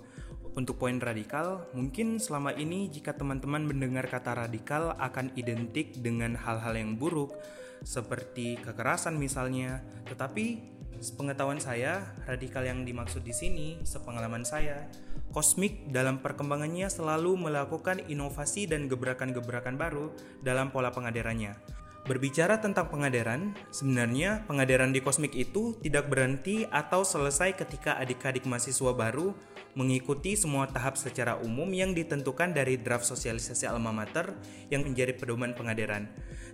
Untuk 0.56 0.80
poin 0.80 0.96
radikal, 0.96 1.68
mungkin 1.76 2.16
selama 2.16 2.56
ini 2.56 2.88
jika 2.88 3.12
teman-teman 3.12 3.68
mendengar 3.68 4.08
kata 4.08 4.48
radikal 4.48 4.96
akan 4.96 5.36
identik 5.36 6.00
dengan 6.00 6.40
hal-hal 6.40 6.80
yang 6.80 6.96
buruk 6.96 7.36
seperti 7.84 8.56
kekerasan 8.64 9.20
misalnya, 9.20 9.84
tetapi 10.08 10.76
Sepengetahuan 11.04 11.60
saya, 11.60 12.16
radikal 12.24 12.64
yang 12.64 12.88
dimaksud 12.88 13.22
di 13.22 13.36
sini, 13.36 13.68
sepengalaman 13.84 14.48
saya, 14.48 14.88
kosmik 15.36 15.92
dalam 15.92 16.24
perkembangannya 16.24 16.88
selalu 16.88 17.36
melakukan 17.36 18.00
inovasi 18.08 18.66
dan 18.66 18.88
gebrakan-gebrakan 18.88 19.76
baru 19.76 20.16
dalam 20.40 20.72
pola 20.72 20.96
pengadarannya. 20.96 21.85
Berbicara 22.06 22.62
tentang 22.62 22.86
pengadaran, 22.94 23.58
sebenarnya 23.74 24.46
pengadaran 24.46 24.94
di 24.94 25.02
kosmik 25.02 25.34
itu 25.34 25.74
tidak 25.82 26.06
berhenti 26.06 26.70
atau 26.70 27.02
selesai 27.02 27.58
ketika 27.58 27.98
adik-adik 27.98 28.46
mahasiswa 28.46 28.94
baru 28.94 29.34
mengikuti 29.74 30.38
semua 30.38 30.70
tahap 30.70 31.02
secara 31.02 31.42
umum 31.42 31.66
yang 31.74 31.98
ditentukan 31.98 32.54
dari 32.54 32.78
draft 32.78 33.10
sosialisasi 33.10 33.66
alma 33.66 33.90
mater 33.90 34.38
yang 34.70 34.86
menjadi 34.86 35.18
pedoman 35.18 35.58
pengadaran. 35.58 36.06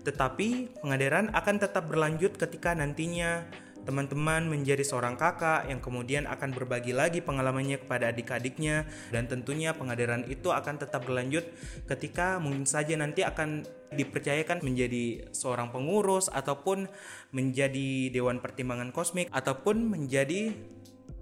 Tetapi 0.08 0.80
pengadaran 0.80 1.28
akan 1.36 1.56
tetap 1.60 1.84
berlanjut 1.84 2.40
ketika 2.40 2.72
nantinya 2.72 3.44
teman-teman 3.82 4.46
menjadi 4.46 4.86
seorang 4.86 5.18
kakak 5.18 5.66
yang 5.66 5.82
kemudian 5.82 6.30
akan 6.30 6.54
berbagi 6.54 6.94
lagi 6.94 7.20
pengalamannya 7.20 7.82
kepada 7.82 8.14
adik-adiknya 8.14 8.86
dan 9.10 9.26
tentunya 9.26 9.74
pengadaran 9.74 10.26
itu 10.30 10.54
akan 10.54 10.78
tetap 10.78 11.06
berlanjut 11.06 11.46
ketika 11.90 12.38
mungkin 12.38 12.70
saja 12.70 12.94
nanti 12.98 13.26
akan 13.26 13.66
dipercayakan 13.92 14.64
menjadi 14.64 15.34
seorang 15.36 15.74
pengurus 15.74 16.32
ataupun 16.32 16.88
menjadi 17.36 18.14
dewan 18.14 18.40
pertimbangan 18.40 18.96
kosmik 18.96 19.28
ataupun 19.34 19.92
menjadi 19.92 20.56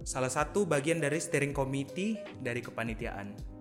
salah 0.06 0.30
satu 0.30 0.70
bagian 0.70 1.02
dari 1.02 1.18
steering 1.18 1.52
committee 1.52 2.18
dari 2.40 2.62
kepanitiaan. 2.64 3.59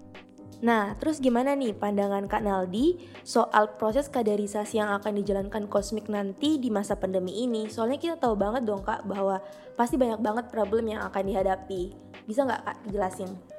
Nah, 0.58 0.98
terus 0.98 1.22
gimana 1.22 1.54
nih 1.54 1.70
pandangan 1.70 2.26
Kak 2.26 2.42
Naldi 2.42 2.98
soal 3.22 3.78
proses 3.78 4.10
kaderisasi 4.10 4.82
yang 4.82 4.90
akan 4.98 5.22
dijalankan 5.22 5.70
kosmik 5.70 6.10
nanti 6.10 6.58
di 6.58 6.66
masa 6.66 6.98
pandemi 6.98 7.46
ini? 7.46 7.70
Soalnya 7.70 8.02
kita 8.02 8.16
tahu 8.18 8.34
banget 8.34 8.66
dong 8.66 8.82
Kak 8.82 9.06
bahwa 9.06 9.38
pasti 9.78 9.94
banyak 9.94 10.18
banget 10.18 10.50
problem 10.50 10.90
yang 10.90 11.06
akan 11.06 11.22
dihadapi. 11.30 11.94
Bisa 12.26 12.42
nggak 12.42 12.62
Kak 12.66 12.76
jelasin? 12.90 13.57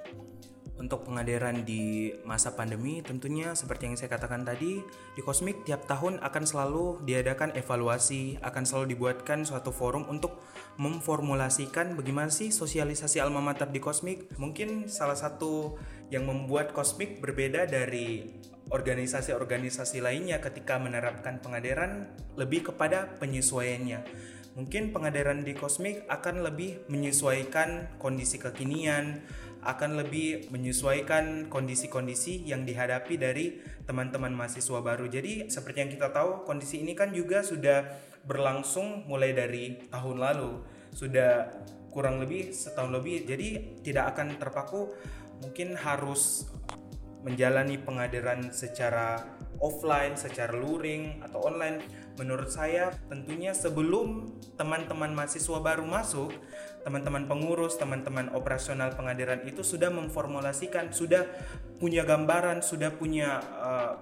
Untuk 0.80 1.04
pengadaran 1.04 1.68
di 1.68 2.16
masa 2.24 2.56
pandemi 2.56 3.04
tentunya 3.04 3.52
seperti 3.52 3.92
yang 3.92 4.00
saya 4.00 4.16
katakan 4.16 4.48
tadi 4.48 4.80
di 5.12 5.22
Kosmik 5.22 5.68
tiap 5.68 5.84
tahun 5.84 6.24
akan 6.24 6.44
selalu 6.48 7.04
diadakan 7.04 7.52
evaluasi, 7.52 8.40
akan 8.40 8.64
selalu 8.64 8.96
dibuatkan 8.96 9.44
suatu 9.44 9.76
forum 9.76 10.08
untuk 10.08 10.40
memformulasikan 10.80 12.00
bagaimana 12.00 12.32
sih 12.32 12.56
sosialisasi 12.56 13.20
alma 13.20 13.44
mater 13.44 13.68
di 13.68 13.84
Kosmik. 13.84 14.32
Mungkin 14.40 14.88
salah 14.88 15.20
satu 15.20 15.76
yang 16.08 16.24
membuat 16.24 16.72
Kosmik 16.72 17.20
berbeda 17.20 17.68
dari 17.68 18.40
organisasi-organisasi 18.72 20.00
lainnya 20.00 20.40
ketika 20.40 20.80
menerapkan 20.80 21.44
pengadaran 21.44 22.08
lebih 22.40 22.72
kepada 22.72 23.20
penyesuaiannya. 23.20 24.00
Mungkin 24.58 24.92
pengadaran 24.92 25.46
di 25.46 25.56
Kosmik 25.56 26.08
akan 26.08 26.44
lebih 26.44 26.84
menyesuaikan 26.92 27.96
kondisi 28.02 28.42
kekinian, 28.42 29.24
akan 29.60 30.00
lebih 30.00 30.48
menyesuaikan 30.56 31.52
kondisi-kondisi 31.52 32.48
yang 32.48 32.64
dihadapi 32.64 33.20
dari 33.20 33.60
teman-teman 33.84 34.32
mahasiswa 34.32 34.80
baru. 34.80 35.12
Jadi 35.12 35.52
seperti 35.52 35.84
yang 35.84 35.92
kita 35.92 36.16
tahu 36.16 36.48
kondisi 36.48 36.80
ini 36.80 36.96
kan 36.96 37.12
juga 37.12 37.44
sudah 37.44 37.84
berlangsung 38.24 39.08
mulai 39.10 39.36
dari 39.36 39.90
tahun 39.92 40.18
lalu. 40.20 40.64
Sudah 40.96 41.52
kurang 41.92 42.24
lebih 42.24 42.56
setahun 42.56 42.94
lebih. 42.94 43.28
Jadi 43.28 43.82
tidak 43.84 44.16
akan 44.16 44.40
terpaku 44.40 44.96
mungkin 45.44 45.76
harus 45.76 46.48
menjalani 47.20 47.76
pengadilan 47.76 48.56
secara 48.56 49.20
offline, 49.60 50.16
secara 50.16 50.56
luring 50.56 51.20
atau 51.20 51.44
online. 51.44 51.84
Menurut 52.16 52.48
saya 52.52 52.92
tentunya 53.12 53.52
sebelum 53.52 54.40
teman-teman 54.56 55.12
mahasiswa 55.12 55.60
baru 55.60 55.84
masuk, 55.84 56.32
teman-teman 56.84 57.28
pengurus, 57.28 57.76
teman-teman 57.76 58.32
operasional 58.32 58.96
pengadilan 58.96 59.44
itu 59.44 59.62
sudah 59.62 59.92
memformulasikan, 59.92 60.96
sudah 60.96 61.28
punya 61.78 62.08
gambaran, 62.08 62.64
sudah 62.64 62.92
punya 62.96 63.40
uh, 63.60 63.94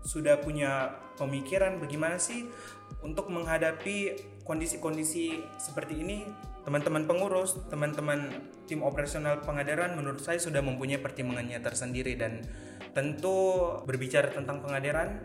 sudah 0.00 0.40
punya 0.40 0.96
pemikiran 1.20 1.76
bagaimana 1.76 2.16
sih 2.16 2.48
untuk 3.04 3.28
menghadapi 3.28 4.16
kondisi-kondisi 4.48 5.44
seperti 5.60 6.00
ini 6.00 6.24
teman-teman 6.64 7.08
pengurus, 7.08 7.56
teman-teman 7.68 8.32
tim 8.68 8.84
operasional 8.84 9.40
pengadilan 9.40 9.96
menurut 9.96 10.20
saya 10.20 10.36
sudah 10.36 10.60
mempunyai 10.60 11.00
pertimbangannya 11.00 11.60
tersendiri 11.60 12.16
dan 12.16 12.44
tentu 12.92 13.64
berbicara 13.84 14.32
tentang 14.32 14.60
pengadilan 14.60 15.24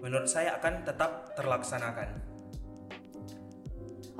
menurut 0.00 0.30
saya 0.30 0.56
akan 0.58 0.86
tetap 0.86 1.34
terlaksanakan. 1.34 2.29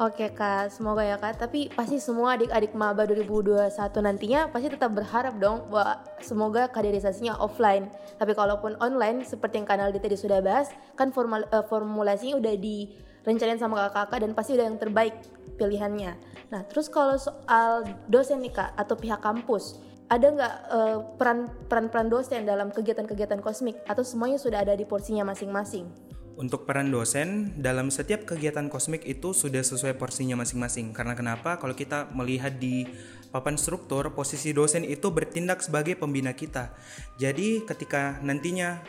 Oke 0.00 0.32
kak, 0.32 0.72
semoga 0.72 1.04
ya 1.04 1.20
kak. 1.20 1.36
Tapi 1.36 1.68
pasti 1.76 2.00
semua 2.00 2.32
adik-adik 2.32 2.72
maba 2.72 3.04
2021 3.04 3.68
nantinya 4.00 4.48
pasti 4.48 4.72
tetap 4.72 4.96
berharap 4.96 5.36
dong 5.36 5.68
bahwa 5.68 6.00
semoga 6.24 6.72
kaderisasinya 6.72 7.36
offline. 7.36 7.92
Tapi 8.16 8.32
kalaupun 8.32 8.80
online, 8.80 9.28
seperti 9.28 9.60
yang 9.60 9.68
kanal 9.68 9.92
tadi 9.92 10.16
sudah 10.16 10.40
bahas, 10.40 10.72
kan 10.96 11.12
formal, 11.12 11.44
uh, 11.52 11.60
formulasinya 11.68 12.40
udah 12.40 12.56
direncanain 12.56 13.60
sama 13.60 13.76
kakak-kakak 13.76 14.18
dan 14.24 14.30
pasti 14.32 14.56
udah 14.56 14.66
yang 14.72 14.80
terbaik 14.80 15.20
pilihannya. 15.60 16.16
Nah 16.48 16.64
terus 16.64 16.88
kalau 16.88 17.20
soal 17.20 17.84
dosen 18.08 18.40
nih 18.40 18.56
kak 18.56 18.72
atau 18.80 18.96
pihak 18.96 19.20
kampus, 19.20 19.84
ada 20.08 20.32
nggak 20.32 20.54
uh, 20.72 20.98
peran 21.20 21.44
peran 21.68 22.08
dosen 22.08 22.48
dalam 22.48 22.72
kegiatan-kegiatan 22.72 23.44
kosmik 23.44 23.76
atau 23.84 24.00
semuanya 24.00 24.40
sudah 24.40 24.64
ada 24.64 24.72
di 24.72 24.88
porsinya 24.88 25.28
masing-masing? 25.28 26.09
Untuk 26.40 26.64
peran 26.64 26.88
dosen 26.88 27.52
dalam 27.60 27.92
setiap 27.92 28.24
kegiatan 28.24 28.72
kosmik 28.72 29.04
itu 29.04 29.36
sudah 29.36 29.60
sesuai 29.60 30.00
porsinya 30.00 30.40
masing-masing. 30.40 30.96
Karena 30.96 31.12
kenapa? 31.12 31.60
Kalau 31.60 31.76
kita 31.76 32.08
melihat 32.16 32.56
di 32.56 32.88
papan 33.28 33.60
struktur, 33.60 34.16
posisi 34.16 34.56
dosen 34.56 34.88
itu 34.88 35.12
bertindak 35.12 35.60
sebagai 35.60 36.00
pembina 36.00 36.32
kita. 36.32 36.72
Jadi 37.20 37.60
ketika 37.68 38.16
nantinya 38.24 38.80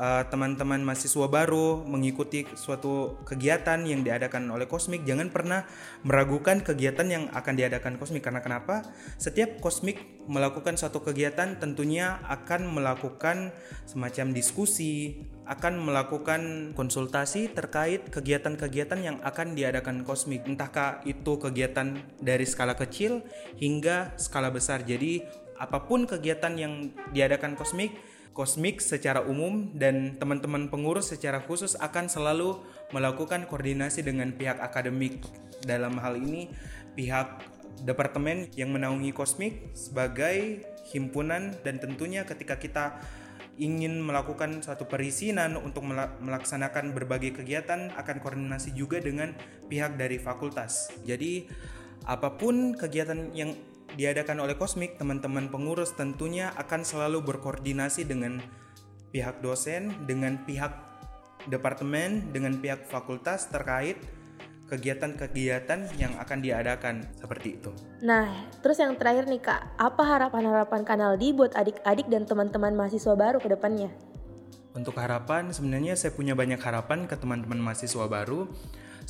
uh, 0.00 0.24
teman-teman 0.32 0.80
mahasiswa 0.80 1.28
baru 1.28 1.84
mengikuti 1.84 2.48
suatu 2.56 3.20
kegiatan 3.28 3.84
yang 3.84 4.00
diadakan 4.00 4.48
oleh 4.48 4.64
Kosmik 4.64 5.04
jangan 5.04 5.28
pernah 5.28 5.68
meragukan 6.02 6.64
kegiatan 6.64 7.04
yang 7.06 7.24
akan 7.36 7.54
diadakan 7.54 8.00
Kosmik. 8.00 8.24
Karena 8.24 8.40
kenapa? 8.40 8.88
Setiap 9.20 9.60
Kosmik 9.60 10.24
melakukan 10.24 10.80
suatu 10.80 11.04
kegiatan 11.04 11.60
tentunya 11.60 12.24
akan 12.24 12.72
melakukan 12.72 13.52
semacam 13.84 14.32
diskusi 14.32 15.20
akan 15.50 15.82
melakukan 15.82 16.72
konsultasi 16.78 17.50
terkait 17.50 18.06
kegiatan-kegiatan 18.14 19.02
yang 19.02 19.16
akan 19.26 19.58
diadakan 19.58 20.06
Kosmik. 20.06 20.46
Entahkah 20.46 21.02
itu 21.02 21.42
kegiatan 21.42 21.98
dari 22.22 22.46
skala 22.46 22.78
kecil 22.78 23.26
hingga 23.58 24.14
skala 24.14 24.54
besar. 24.54 24.86
Jadi 24.86 25.26
apa 25.58 25.84
pun 25.84 26.06
kegiatan 26.06 26.54
yang 26.54 26.94
diadakan 27.10 27.58
Kosmik 27.58 27.92
Kosmik 28.30 28.78
secara 28.78 29.26
umum 29.26 29.74
dan 29.74 30.14
teman-teman 30.16 30.70
pengurus 30.70 31.10
secara 31.10 31.42
khusus 31.42 31.74
akan 31.76 32.06
selalu 32.06 32.62
melakukan 32.94 33.50
koordinasi 33.50 34.06
dengan 34.06 34.30
pihak 34.32 34.62
akademik. 34.62 35.26
Dalam 35.66 35.98
hal 35.98 36.16
ini, 36.16 36.48
pihak 36.94 37.42
departemen 37.82 38.48
yang 38.54 38.70
menaungi 38.70 39.10
Kosmik 39.10 39.74
sebagai 39.74 40.62
himpunan 40.94 41.58
dan 41.66 41.82
tentunya 41.82 42.22
ketika 42.22 42.56
kita 42.56 42.98
ingin 43.60 44.00
melakukan 44.00 44.64
suatu 44.64 44.88
perizinan 44.88 45.60
untuk 45.60 45.84
melaksanakan 46.24 46.96
berbagai 46.96 47.44
kegiatan 47.44 47.92
akan 47.92 48.16
koordinasi 48.24 48.72
juga 48.72 49.04
dengan 49.04 49.36
pihak 49.68 50.00
dari 50.00 50.16
fakultas. 50.16 50.88
Jadi 51.04 51.44
apa 52.08 52.40
pun 52.40 52.72
kegiatan 52.72 53.36
yang 53.36 53.52
diadakan 53.98 54.44
oleh 54.44 54.54
Kosmik, 54.54 54.98
teman-teman 54.98 55.50
pengurus 55.50 55.94
tentunya 55.94 56.54
akan 56.58 56.86
selalu 56.86 57.22
berkoordinasi 57.24 58.06
dengan 58.06 58.38
pihak 59.10 59.42
dosen, 59.42 60.06
dengan 60.06 60.42
pihak 60.46 60.70
departemen, 61.48 62.30
dengan 62.30 62.58
pihak 62.60 62.86
fakultas 62.86 63.48
terkait 63.48 63.98
kegiatan-kegiatan 64.70 65.98
yang 65.98 66.14
akan 66.22 66.38
diadakan 66.38 67.02
seperti 67.18 67.58
itu. 67.58 67.74
Nah, 68.06 68.46
terus 68.62 68.78
yang 68.78 68.94
terakhir 68.94 69.26
nih 69.26 69.42
Kak, 69.42 69.74
apa 69.74 70.02
harapan-harapan 70.06 70.86
Kanal 70.86 71.18
D 71.18 71.34
buat 71.34 71.58
adik-adik 71.58 72.06
dan 72.06 72.22
teman-teman 72.22 72.78
mahasiswa 72.78 73.18
baru 73.18 73.42
ke 73.42 73.50
depannya? 73.50 73.90
Untuk 74.70 74.94
harapan, 74.94 75.50
sebenarnya 75.50 75.98
saya 75.98 76.14
punya 76.14 76.38
banyak 76.38 76.62
harapan 76.62 77.10
ke 77.10 77.18
teman-teman 77.18 77.58
mahasiswa 77.58 78.06
baru 78.06 78.46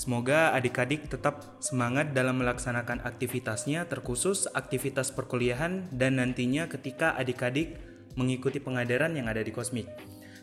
Semoga 0.00 0.56
adik-adik 0.56 1.12
tetap 1.12 1.60
semangat 1.60 2.16
dalam 2.16 2.40
melaksanakan 2.40 3.04
aktivitasnya, 3.04 3.84
terkhusus 3.84 4.48
aktivitas 4.56 5.12
perkuliahan 5.12 5.92
dan 5.92 6.16
nantinya 6.16 6.72
ketika 6.72 7.12
adik-adik 7.20 7.76
mengikuti 8.16 8.64
pengadaran 8.64 9.12
yang 9.12 9.28
ada 9.28 9.44
di 9.44 9.52
Kosmik. 9.52 9.84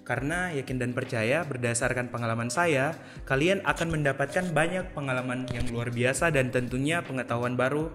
Karena 0.05 0.53
yakin 0.53 0.77
dan 0.77 0.93
percaya 0.93 1.41
berdasarkan 1.41 2.13
pengalaman 2.13 2.53
saya, 2.53 2.93
kalian 3.25 3.65
akan 3.65 3.97
mendapatkan 3.97 4.45
banyak 4.53 4.93
pengalaman 4.93 5.49
yang 5.49 5.65
luar 5.73 5.89
biasa 5.89 6.29
dan 6.29 6.53
tentunya 6.53 7.01
pengetahuan 7.01 7.57
baru 7.57 7.89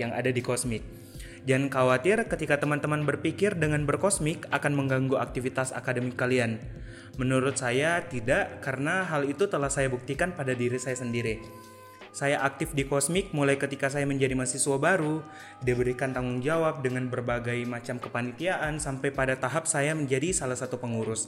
yang 0.00 0.08
ada 0.16 0.32
di 0.32 0.40
Kosmik. 0.40 1.03
Jangan 1.44 1.68
khawatir 1.68 2.24
ketika 2.24 2.56
teman-teman 2.56 3.04
berpikir 3.04 3.52
dengan 3.60 3.84
berkosmik 3.84 4.48
akan 4.48 4.72
mengganggu 4.72 5.20
aktivitas 5.20 5.76
akademik 5.76 6.16
kalian. 6.16 6.56
Menurut 7.20 7.60
saya 7.60 8.00
tidak 8.08 8.64
karena 8.64 9.04
hal 9.04 9.28
itu 9.28 9.44
telah 9.44 9.68
saya 9.68 9.92
buktikan 9.92 10.32
pada 10.32 10.56
diri 10.56 10.80
saya 10.80 10.96
sendiri. 10.96 11.44
Saya 12.14 12.38
aktif 12.46 12.78
di 12.78 12.86
Kosmik 12.86 13.34
mulai 13.34 13.58
ketika 13.58 13.90
saya 13.90 14.06
menjadi 14.06 14.38
mahasiswa 14.38 14.78
baru, 14.78 15.18
diberikan 15.66 16.14
tanggung 16.14 16.38
jawab 16.46 16.78
dengan 16.78 17.10
berbagai 17.10 17.66
macam 17.66 17.98
kepanitiaan 17.98 18.78
sampai 18.78 19.10
pada 19.10 19.34
tahap 19.34 19.66
saya 19.66 19.98
menjadi 19.98 20.30
salah 20.30 20.54
satu 20.54 20.78
pengurus. 20.78 21.26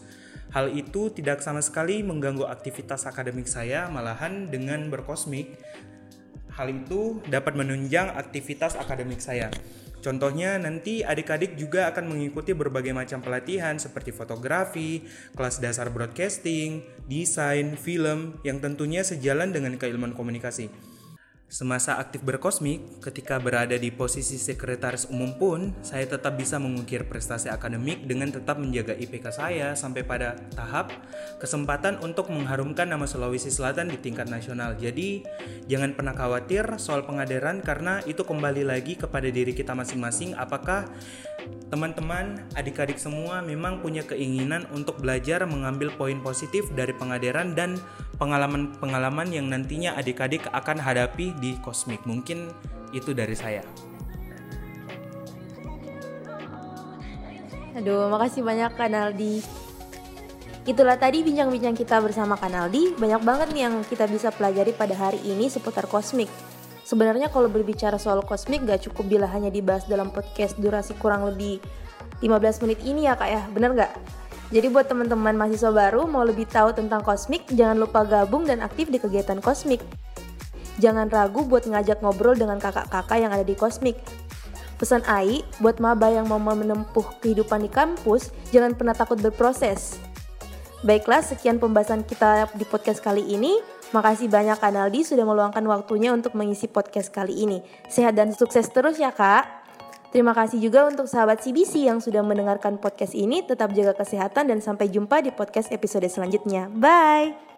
Hal 0.54 0.70
itu 0.70 1.10
tidak 1.10 1.42
sama 1.42 1.58
sekali 1.58 2.06
mengganggu 2.06 2.46
aktivitas 2.46 3.02
akademik 3.02 3.50
saya, 3.50 3.90
malahan 3.90 4.46
dengan 4.46 4.86
berkosmik, 4.86 5.58
hal 6.54 6.70
itu 6.70 7.18
dapat 7.26 7.58
menunjang 7.58 8.14
aktivitas 8.14 8.78
akademik 8.78 9.18
saya. 9.18 9.50
Contohnya 10.04 10.54
nanti 10.60 11.02
adik-adik 11.02 11.58
juga 11.58 11.90
akan 11.90 12.14
mengikuti 12.14 12.54
berbagai 12.54 12.94
macam 12.94 13.18
pelatihan 13.24 13.74
seperti 13.80 14.14
fotografi, 14.14 15.02
kelas 15.34 15.58
dasar 15.58 15.90
broadcasting, 15.90 16.84
desain, 17.10 17.74
film 17.74 18.38
yang 18.46 18.62
tentunya 18.62 19.02
sejalan 19.02 19.50
dengan 19.50 19.74
keilmuan 19.74 20.14
komunikasi. 20.14 20.95
Semasa 21.46 22.02
aktif 22.02 22.26
berkosmik, 22.26 22.98
ketika 22.98 23.38
berada 23.38 23.78
di 23.78 23.94
posisi 23.94 24.34
sekretaris 24.34 25.06
umum 25.14 25.38
pun, 25.38 25.78
saya 25.78 26.02
tetap 26.02 26.34
bisa 26.34 26.58
mengukir 26.58 27.06
prestasi 27.06 27.46
akademik 27.54 28.02
dengan 28.02 28.34
tetap 28.34 28.58
menjaga 28.58 28.98
IPK 28.98 29.30
saya 29.30 29.78
sampai 29.78 30.02
pada 30.02 30.34
tahap 30.58 30.90
kesempatan 31.38 32.02
untuk 32.02 32.34
mengharumkan 32.34 32.90
nama 32.90 33.06
Sulawesi 33.06 33.54
Selatan 33.54 33.94
di 33.94 33.98
tingkat 34.02 34.26
nasional. 34.26 34.74
Jadi, 34.74 35.22
jangan 35.70 35.94
pernah 35.94 36.18
khawatir 36.18 36.66
soal 36.82 37.06
pengadaran 37.06 37.62
karena 37.62 38.02
itu 38.10 38.26
kembali 38.26 38.66
lagi 38.66 38.98
kepada 38.98 39.30
diri 39.30 39.54
kita 39.54 39.70
masing-masing 39.70 40.34
apakah 40.34 40.90
teman-teman, 41.70 42.42
adik-adik 42.58 42.98
semua 42.98 43.38
memang 43.38 43.78
punya 43.78 44.02
keinginan 44.02 44.66
untuk 44.74 44.98
belajar 44.98 45.46
mengambil 45.46 45.94
poin 45.94 46.18
positif 46.22 46.66
dari 46.74 46.90
pengadaran 46.94 47.54
dan 47.54 47.78
pengalaman-pengalaman 48.16 49.28
yang 49.32 49.46
nantinya 49.48 49.96
adik-adik 49.96 50.48
akan 50.52 50.80
hadapi 50.80 51.36
di 51.40 51.56
kosmik. 51.60 52.02
Mungkin 52.08 52.52
itu 52.92 53.12
dari 53.12 53.36
saya. 53.36 53.62
Aduh, 57.76 58.08
makasih 58.08 58.40
banyak 58.40 58.72
Kanaldi. 58.72 59.44
Itulah 60.66 60.98
tadi 60.98 61.22
bincang-bincang 61.22 61.76
kita 61.76 62.00
bersama 62.00 62.34
Kanaldi. 62.34 62.96
Banyak 62.96 63.22
banget 63.22 63.48
nih 63.52 63.62
yang 63.68 63.74
kita 63.86 64.08
bisa 64.10 64.32
pelajari 64.32 64.72
pada 64.72 64.96
hari 64.96 65.20
ini 65.22 65.46
seputar 65.46 65.86
kosmik. 65.86 66.26
Sebenarnya 66.82 67.28
kalau 67.30 67.46
berbicara 67.52 68.00
soal 68.00 68.24
kosmik 68.24 68.64
gak 68.64 68.88
cukup 68.88 69.06
bila 69.06 69.26
hanya 69.30 69.52
dibahas 69.52 69.84
dalam 69.86 70.10
podcast 70.10 70.56
durasi 70.58 70.96
kurang 70.98 71.26
lebih 71.28 71.58
15 72.22 72.62
menit 72.64 72.78
ini 72.86 73.06
ya 73.06 73.14
kak 73.18 73.28
ya, 73.28 73.42
bener 73.52 73.76
gak? 73.76 73.92
Jadi 74.54 74.70
buat 74.70 74.86
teman-teman 74.86 75.34
mahasiswa 75.34 75.74
baru 75.74 76.06
mau 76.06 76.22
lebih 76.22 76.46
tahu 76.46 76.70
tentang 76.70 77.02
kosmik, 77.02 77.42
jangan 77.50 77.82
lupa 77.82 78.06
gabung 78.06 78.46
dan 78.46 78.62
aktif 78.62 78.86
di 78.86 79.02
kegiatan 79.02 79.42
kosmik. 79.42 79.82
Jangan 80.78 81.10
ragu 81.10 81.42
buat 81.42 81.66
ngajak 81.66 81.98
ngobrol 82.04 82.38
dengan 82.38 82.62
kakak-kakak 82.62 83.18
yang 83.18 83.32
ada 83.34 83.42
di 83.42 83.58
kosmik. 83.58 83.98
Pesan 84.76 85.02
AI 85.08 85.40
buat 85.58 85.80
maba 85.80 86.12
yang 86.12 86.28
mau 86.28 86.38
menempuh 86.38 87.18
kehidupan 87.24 87.64
di 87.64 87.70
kampus, 87.72 88.30
jangan 88.52 88.76
pernah 88.76 88.92
takut 88.92 89.18
berproses. 89.18 89.98
Baiklah, 90.84 91.24
sekian 91.24 91.56
pembahasan 91.56 92.04
kita 92.04 92.52
di 92.54 92.62
podcast 92.68 93.00
kali 93.00 93.24
ini. 93.24 93.58
Makasih 93.90 94.28
banyak 94.28 94.60
Kanaldi 94.60 95.02
sudah 95.02 95.24
meluangkan 95.24 95.64
waktunya 95.66 96.12
untuk 96.12 96.36
mengisi 96.36 96.68
podcast 96.68 97.10
kali 97.10 97.34
ini. 97.34 97.64
Sehat 97.88 98.14
dan 98.14 98.30
sukses 98.36 98.68
terus 98.70 99.00
ya 99.00 99.10
kak. 99.10 99.65
Terima 100.16 100.32
kasih 100.32 100.64
juga 100.64 100.88
untuk 100.88 101.04
sahabat 101.04 101.44
CBC 101.44 101.84
yang 101.92 102.00
sudah 102.00 102.24
mendengarkan 102.24 102.80
podcast 102.80 103.12
ini. 103.12 103.44
Tetap 103.44 103.76
jaga 103.76 103.92
kesehatan 103.92 104.48
dan 104.48 104.64
sampai 104.64 104.88
jumpa 104.88 105.20
di 105.20 105.28
podcast 105.28 105.68
episode 105.68 106.08
selanjutnya. 106.08 106.72
Bye! 106.72 107.55